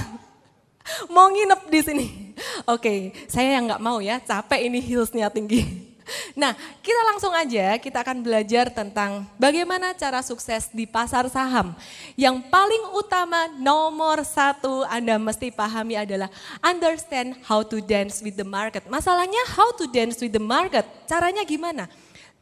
Mau 1.13 1.29
nginep 1.29 1.61
di 1.69 1.79
sini. 1.85 2.07
Oke, 2.73 3.13
saya 3.29 3.59
yang 3.59 3.69
nggak 3.69 3.83
mau 3.83 4.01
ya, 4.01 4.17
capek 4.17 4.65
ini 4.65 4.79
heelsnya 4.81 5.29
tinggi. 5.29 5.61
Nah, 6.33 6.57
kita 6.81 6.97
langsung 7.05 7.29
aja 7.37 7.77
kita 7.77 8.01
akan 8.01 8.25
belajar 8.25 8.73
tentang 8.73 9.29
bagaimana 9.37 9.93
cara 9.93 10.25
sukses 10.25 10.65
di 10.73 10.89
pasar 10.89 11.29
saham. 11.29 11.77
Yang 12.17 12.49
paling 12.49 12.97
utama 12.97 13.45
nomor 13.61 14.25
satu 14.25 14.81
Anda 14.89 15.21
mesti 15.21 15.53
pahami 15.53 16.01
adalah 16.01 16.33
understand 16.65 17.37
how 17.45 17.61
to 17.61 17.77
dance 17.77 18.25
with 18.25 18.33
the 18.41 18.47
market. 18.47 18.89
Masalahnya 18.89 19.53
how 19.53 19.69
to 19.77 19.85
dance 19.85 20.17
with 20.17 20.33
the 20.33 20.41
market, 20.41 20.81
caranya 21.05 21.45
gimana? 21.45 21.85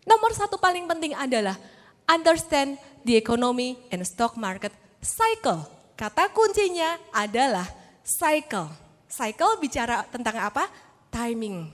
Nomor 0.07 0.31
satu 0.31 0.55
paling 0.55 0.87
penting 0.87 1.11
adalah 1.11 1.59
understand 2.07 2.79
the 3.03 3.19
economy 3.19 3.75
and 3.91 4.01
stock 4.07 4.39
market 4.39 4.71
cycle. 5.03 5.67
Kata 5.99 6.31
kuncinya 6.31 6.97
adalah 7.11 7.67
cycle. 8.01 8.71
Cycle 9.11 9.59
bicara 9.59 10.07
tentang 10.07 10.39
apa? 10.39 10.71
Timing. 11.11 11.71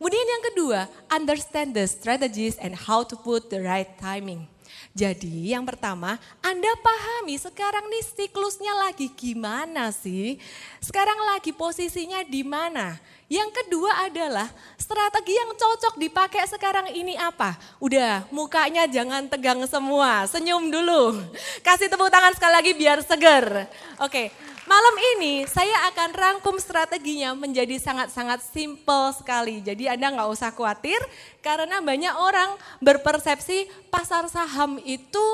Kemudian 0.00 0.26
yang 0.26 0.44
kedua, 0.52 0.80
understand 1.12 1.76
the 1.76 1.84
strategies 1.84 2.56
and 2.56 2.72
how 2.72 3.04
to 3.04 3.14
put 3.20 3.52
the 3.52 3.60
right 3.60 3.88
timing. 4.00 4.48
Jadi 4.90 5.54
yang 5.54 5.62
pertama, 5.62 6.18
Anda 6.42 6.74
pahami 6.82 7.38
sekarang 7.38 7.86
nih 7.86 8.04
siklusnya 8.10 8.74
lagi 8.74 9.06
gimana 9.14 9.94
sih? 9.94 10.34
Sekarang 10.82 11.14
lagi 11.30 11.54
posisinya 11.54 12.26
di 12.26 12.42
mana? 12.42 12.98
Yang 13.30 13.62
kedua 13.62 14.10
adalah 14.10 14.50
strategi 14.74 15.38
yang 15.38 15.54
cocok 15.54 15.94
dipakai 15.94 16.42
sekarang 16.50 16.90
ini 16.90 17.14
apa? 17.14 17.54
Udah, 17.78 18.26
mukanya 18.34 18.90
jangan 18.90 19.30
tegang 19.30 19.62
semua, 19.70 20.26
senyum 20.26 20.66
dulu. 20.66 21.22
Kasih 21.62 21.86
tepuk 21.86 22.10
tangan 22.10 22.34
sekali 22.34 22.54
lagi 22.58 22.72
biar 22.74 22.98
seger. 23.06 23.70
Oke, 24.02 24.34
Malam 24.70 24.94
ini 25.18 25.50
saya 25.50 25.90
akan 25.90 26.14
rangkum 26.14 26.54
strateginya 26.62 27.34
menjadi 27.34 27.74
sangat-sangat 27.82 28.38
simple 28.54 29.10
sekali. 29.18 29.58
Jadi 29.58 29.90
Anda 29.90 30.14
nggak 30.14 30.30
usah 30.30 30.54
khawatir 30.54 31.02
karena 31.42 31.82
banyak 31.82 32.14
orang 32.14 32.54
berpersepsi 32.78 33.66
pasar 33.90 34.30
saham 34.30 34.78
itu 34.86 35.26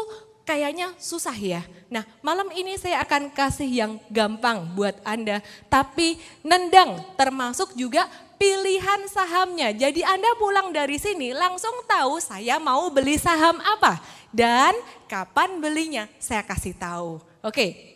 kayaknya 0.48 0.88
susah 0.96 1.36
ya. 1.36 1.60
Nah 1.92 2.08
malam 2.24 2.48
ini 2.56 2.80
saya 2.80 3.04
akan 3.04 3.28
kasih 3.28 3.68
yang 3.68 3.92
gampang 4.08 4.72
buat 4.72 4.96
Anda. 5.04 5.44
Tapi 5.68 6.16
nendang 6.40 7.04
termasuk 7.20 7.76
juga 7.76 8.08
pilihan 8.40 9.04
sahamnya. 9.04 9.68
Jadi 9.76 10.00
Anda 10.00 10.32
pulang 10.40 10.72
dari 10.72 10.96
sini 10.96 11.36
langsung 11.36 11.84
tahu 11.84 12.24
saya 12.24 12.56
mau 12.56 12.88
beli 12.88 13.20
saham 13.20 13.60
apa. 13.60 14.00
Dan 14.32 14.72
kapan 15.12 15.60
belinya 15.60 16.08
saya 16.16 16.40
kasih 16.40 16.72
tahu. 16.72 17.20
Oke, 17.44 17.95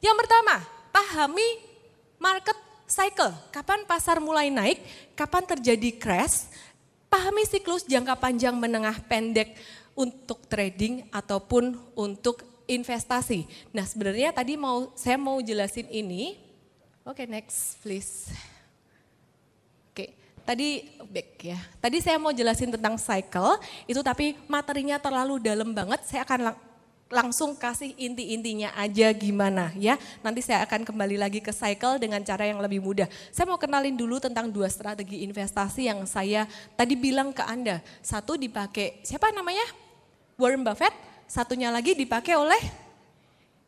yang 0.00 0.16
pertama, 0.16 0.64
pahami 0.90 1.60
market 2.16 2.56
cycle. 2.88 3.32
Kapan 3.54 3.86
pasar 3.86 4.18
mulai 4.18 4.50
naik, 4.50 4.80
kapan 5.14 5.44
terjadi 5.46 5.94
crash, 5.96 6.50
pahami 7.06 7.46
siklus 7.46 7.86
jangka 7.86 8.18
panjang, 8.18 8.58
menengah, 8.58 8.96
pendek 9.06 9.54
untuk 9.94 10.42
trading 10.48 11.04
ataupun 11.12 11.76
untuk 11.92 12.42
investasi. 12.70 13.44
Nah 13.74 13.82
sebenarnya 13.82 14.30
tadi 14.30 14.54
mau 14.54 14.94
saya 14.94 15.18
mau 15.18 15.42
jelasin 15.42 15.90
ini. 15.90 16.38
Oke 17.02 17.24
okay, 17.24 17.26
next 17.26 17.82
please. 17.82 18.30
Oke, 19.90 20.06
okay, 20.06 20.08
tadi 20.46 20.86
back 21.10 21.28
ya. 21.42 21.58
Tadi 21.82 21.98
saya 21.98 22.16
mau 22.22 22.30
jelasin 22.30 22.70
tentang 22.70 22.94
cycle 22.94 23.58
itu 23.90 23.98
tapi 24.06 24.38
materinya 24.46 25.02
terlalu 25.02 25.42
dalam 25.42 25.74
banget. 25.74 26.06
Saya 26.06 26.22
akan 26.22 26.54
langsung 27.10 27.58
kasih 27.58 27.90
inti-intinya 27.98 28.70
aja 28.78 29.10
gimana 29.10 29.74
ya. 29.74 29.98
Nanti 30.22 30.46
saya 30.46 30.62
akan 30.62 30.86
kembali 30.86 31.18
lagi 31.18 31.42
ke 31.42 31.50
cycle 31.50 31.98
dengan 31.98 32.22
cara 32.22 32.46
yang 32.46 32.62
lebih 32.62 32.78
mudah. 32.78 33.10
Saya 33.34 33.50
mau 33.50 33.58
kenalin 33.58 33.98
dulu 33.98 34.22
tentang 34.22 34.46
dua 34.46 34.70
strategi 34.70 35.26
investasi 35.26 35.90
yang 35.90 36.06
saya 36.06 36.46
tadi 36.78 36.94
bilang 36.94 37.34
ke 37.34 37.42
Anda. 37.42 37.82
Satu 38.00 38.38
dipakai, 38.38 39.02
siapa 39.02 39.34
namanya? 39.34 39.66
Warren 40.38 40.62
Buffett. 40.62 40.94
Satunya 41.30 41.70
lagi 41.70 41.94
dipakai 41.94 42.34
oleh 42.34 42.58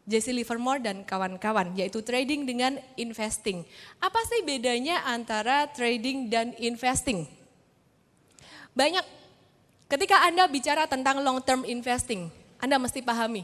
Jesse 0.03 0.35
Livermore 0.35 0.83
dan 0.83 1.07
kawan-kawan, 1.07 1.79
yaitu 1.79 2.03
trading 2.03 2.43
dengan 2.43 2.75
investing. 2.99 3.62
Apa 4.03 4.19
sih 4.27 4.43
bedanya 4.43 5.07
antara 5.07 5.71
trading 5.71 6.27
dan 6.27 6.51
investing? 6.59 7.23
Banyak 8.75 9.07
ketika 9.87 10.27
Anda 10.27 10.51
bicara 10.51 10.90
tentang 10.90 11.23
long 11.23 11.38
term 11.38 11.62
investing, 11.62 12.35
anda 12.62 12.79
mesti 12.79 13.03
pahami. 13.03 13.42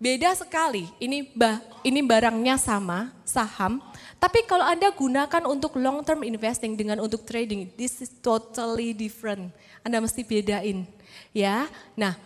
Beda 0.00 0.32
sekali, 0.36 0.88
ini 1.00 1.28
bah, 1.32 1.60
ini 1.80 2.04
barangnya 2.04 2.56
sama, 2.56 3.12
saham, 3.24 3.80
tapi 4.20 4.44
kalau 4.44 4.64
Anda 4.64 4.92
gunakan 4.92 5.44
untuk 5.48 5.76
long 5.80 6.04
term 6.04 6.24
investing 6.24 6.76
dengan 6.76 7.00
untuk 7.00 7.24
trading, 7.24 7.68
this 7.76 8.04
is 8.04 8.12
totally 8.20 8.92
different. 8.92 9.48
Anda 9.80 10.00
mesti 10.00 10.24
bedain, 10.24 10.88
ya. 11.36 11.68
Nah, 11.96 12.16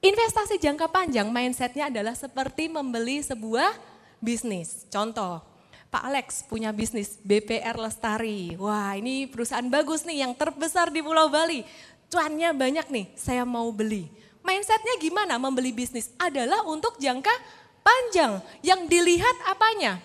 investasi 0.00 0.56
jangka 0.60 0.88
panjang 0.88 1.28
mindsetnya 1.28 1.92
adalah 1.92 2.16
seperti 2.16 2.68
membeli 2.68 3.20
sebuah 3.20 3.72
bisnis. 4.20 4.84
Contoh, 4.88 5.40
Pak 5.88 6.02
Alex 6.08 6.44
punya 6.44 6.72
bisnis 6.72 7.16
BPR 7.24 7.80
Lestari. 7.80 8.60
Wah, 8.60 8.92
ini 8.96 9.24
perusahaan 9.24 9.64
bagus 9.68 10.04
nih 10.04 10.24
yang 10.24 10.32
terbesar 10.36 10.92
di 10.92 11.00
Pulau 11.00 11.32
Bali. 11.32 11.64
Cuannya 12.12 12.52
banyak 12.52 12.92
nih, 12.92 13.06
saya 13.16 13.44
mau 13.48 13.72
beli. 13.72 14.25
Mindsetnya 14.46 14.94
gimana 15.02 15.42
membeli 15.42 15.74
bisnis? 15.74 16.14
Adalah 16.22 16.62
untuk 16.70 16.94
jangka 17.02 17.34
panjang. 17.82 18.38
Yang 18.62 18.86
dilihat 18.86 19.36
apanya? 19.50 19.98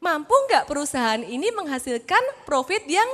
Mampu 0.00 0.32
nggak 0.48 0.64
perusahaan 0.64 1.20
ini 1.20 1.52
menghasilkan 1.52 2.48
profit 2.48 2.80
yang 2.88 3.04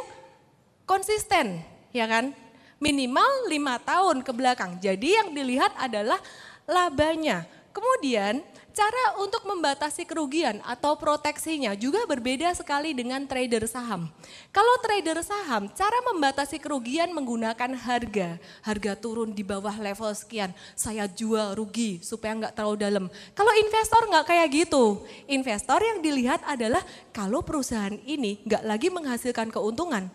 konsisten, 0.87 1.59
ya 1.91 2.07
kan? 2.07 2.31
Minimal 2.79 3.51
lima 3.51 3.83
tahun 3.83 4.23
ke 4.23 4.31
belakang. 4.31 4.79
Jadi 4.79 5.19
yang 5.19 5.35
dilihat 5.35 5.75
adalah 5.75 6.23
labanya. 6.71 7.43
Kemudian 7.75 8.47
Cara 8.77 9.17
untuk 9.25 9.41
membatasi 9.49 10.05
kerugian 10.05 10.61
atau 10.61 11.01
proteksinya 11.01 11.73
juga 11.73 12.05
berbeda 12.05 12.53
sekali 12.53 12.93
dengan 12.93 13.25
trader 13.25 13.65
saham. 13.65 14.13
Kalau 14.53 14.77
trader 14.85 15.17
saham, 15.25 15.73
cara 15.73 15.97
membatasi 16.13 16.61
kerugian 16.61 17.09
menggunakan 17.17 17.73
harga. 17.73 18.37
Harga 18.61 18.93
turun 18.93 19.33
di 19.33 19.41
bawah 19.41 19.73
level 19.81 20.13
sekian, 20.13 20.53
saya 20.77 21.09
jual 21.09 21.57
rugi 21.57 22.05
supaya 22.05 22.37
nggak 22.37 22.53
terlalu 22.53 22.77
dalam. 22.77 23.05
Kalau 23.33 23.49
investor 23.57 24.13
nggak 24.13 24.29
kayak 24.29 24.49
gitu. 24.53 25.01
Investor 25.25 25.81
yang 25.81 26.05
dilihat 26.05 26.45
adalah 26.45 26.85
kalau 27.17 27.41
perusahaan 27.41 27.97
ini 28.05 28.45
nggak 28.45 28.61
lagi 28.61 28.93
menghasilkan 28.93 29.49
keuntungan. 29.49 30.13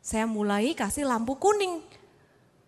Saya 0.00 0.24
mulai 0.24 0.72
kasih 0.72 1.04
lampu 1.04 1.36
kuning. 1.36 1.84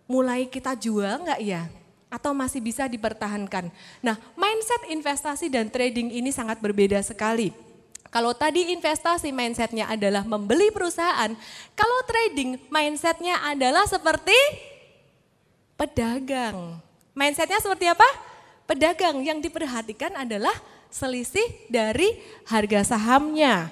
Mulai 0.05 0.45
kita 0.45 0.77
jual 0.77 1.25
nggak 1.25 1.41
ya? 1.41 1.80
Atau 2.11 2.35
masih 2.35 2.59
bisa 2.59 2.91
dipertahankan. 2.91 3.71
Nah, 4.03 4.19
mindset 4.35 4.91
investasi 4.91 5.47
dan 5.47 5.71
trading 5.71 6.11
ini 6.11 6.29
sangat 6.29 6.59
berbeda 6.59 6.99
sekali. 6.99 7.55
Kalau 8.11 8.35
tadi 8.35 8.75
investasi 8.75 9.31
mindsetnya 9.31 9.87
adalah 9.87 10.27
membeli 10.27 10.67
perusahaan, 10.75 11.31
kalau 11.71 11.99
trading 12.03 12.59
mindsetnya 12.67 13.39
adalah 13.47 13.87
seperti 13.87 14.35
pedagang. 15.79 16.83
Mindsetnya 17.15 17.63
seperti 17.63 17.87
apa? 17.87 18.05
Pedagang 18.67 19.23
yang 19.23 19.39
diperhatikan 19.39 20.11
adalah 20.19 20.53
selisih 20.91 21.47
dari 21.71 22.19
harga 22.43 22.95
sahamnya. 22.95 23.71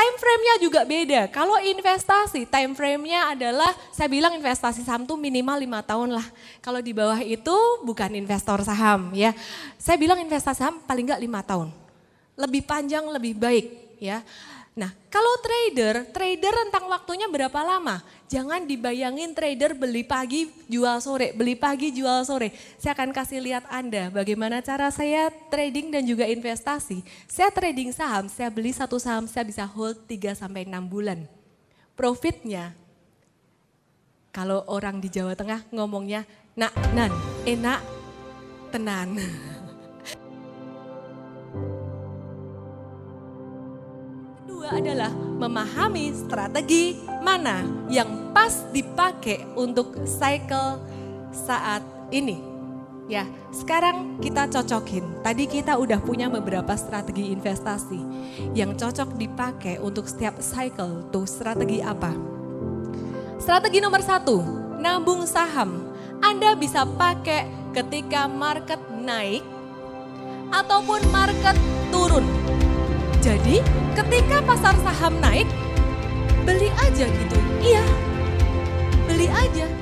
Time 0.00 0.16
frame-nya 0.16 0.54
juga 0.64 0.80
beda. 0.88 1.28
Kalau 1.28 1.60
investasi, 1.60 2.48
time 2.48 2.72
frame-nya 2.72 3.36
adalah, 3.36 3.68
saya 3.92 4.08
bilang 4.08 4.32
investasi 4.32 4.80
saham 4.80 5.04
tuh 5.04 5.20
minimal 5.20 5.60
lima 5.60 5.84
tahun 5.84 6.16
lah. 6.16 6.24
Kalau 6.64 6.80
di 6.80 6.96
bawah 6.96 7.20
itu 7.20 7.52
bukan 7.84 8.08
investor 8.16 8.64
saham 8.64 9.12
ya. 9.12 9.36
Saya 9.76 10.00
bilang 10.00 10.16
investasi 10.24 10.64
saham 10.64 10.80
paling 10.88 11.04
nggak 11.04 11.20
lima 11.20 11.44
tahun. 11.44 11.68
Lebih 12.32 12.64
panjang, 12.64 13.04
lebih 13.12 13.36
baik 13.36 14.00
ya. 14.00 14.24
Nah, 14.70 14.94
kalau 15.10 15.34
trader, 15.42 16.06
trader 16.14 16.54
rentang 16.54 16.86
waktunya 16.86 17.26
berapa 17.26 17.58
lama? 17.66 17.98
Jangan 18.30 18.62
dibayangin 18.70 19.34
trader 19.34 19.74
beli 19.74 20.06
pagi, 20.06 20.46
jual 20.70 21.02
sore, 21.02 21.34
beli 21.34 21.58
pagi, 21.58 21.90
jual 21.90 22.22
sore. 22.22 22.54
Saya 22.78 22.94
akan 22.94 23.10
kasih 23.10 23.42
lihat 23.42 23.66
Anda 23.66 24.14
bagaimana 24.14 24.62
cara 24.62 24.94
saya 24.94 25.34
trading 25.50 25.90
dan 25.90 26.06
juga 26.06 26.22
investasi. 26.30 27.02
Saya 27.26 27.50
trading 27.50 27.90
saham, 27.90 28.30
saya 28.30 28.46
beli 28.46 28.70
satu 28.70 29.02
saham, 29.02 29.26
saya 29.26 29.42
bisa 29.42 29.66
hold 29.66 30.06
3 30.06 30.38
sampai 30.38 30.62
6 30.62 30.86
bulan. 30.86 31.26
Profitnya, 31.98 32.70
kalau 34.30 34.62
orang 34.70 35.02
di 35.02 35.10
Jawa 35.10 35.34
Tengah 35.34 35.66
ngomongnya, 35.74 36.22
nak 36.54 36.70
nan, 36.94 37.10
enak, 37.42 37.82
tenan. 38.70 39.18
kedua 44.50 44.74
adalah 44.74 45.14
memahami 45.14 46.10
strategi 46.10 46.98
mana 47.22 47.62
yang 47.86 48.34
pas 48.34 48.66
dipakai 48.74 49.46
untuk 49.54 50.02
cycle 50.02 50.82
saat 51.30 51.86
ini. 52.10 52.42
Ya, 53.06 53.30
sekarang 53.54 54.18
kita 54.18 54.50
cocokin. 54.50 55.22
Tadi 55.22 55.46
kita 55.46 55.78
udah 55.78 56.02
punya 56.02 56.26
beberapa 56.26 56.74
strategi 56.74 57.30
investasi 57.30 58.02
yang 58.58 58.74
cocok 58.74 59.14
dipakai 59.14 59.78
untuk 59.78 60.10
setiap 60.10 60.42
cycle. 60.42 61.06
Tuh 61.14 61.30
strategi 61.30 61.78
apa? 61.78 62.10
Strategi 63.38 63.78
nomor 63.78 64.02
satu, 64.02 64.42
nabung 64.82 65.30
saham. 65.30 65.94
Anda 66.18 66.58
bisa 66.58 66.82
pakai 66.82 67.46
ketika 67.70 68.26
market 68.26 68.82
naik 68.98 69.46
ataupun 70.50 70.98
market. 71.14 71.79
Jadi 73.20 73.60
ketika 73.92 74.40
pasar 74.48 74.72
saham 74.80 75.20
naik, 75.20 75.44
beli 76.48 76.72
aja 76.80 77.04
gitu. 77.04 77.38
Iya, 77.60 77.84
beli 79.04 79.28
aja 79.28 79.79